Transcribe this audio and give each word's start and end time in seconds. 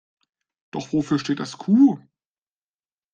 Doch 0.71 0.93
wofür 0.93 1.19
steht 1.19 1.39
das 1.39 1.59
Q? 1.59 1.99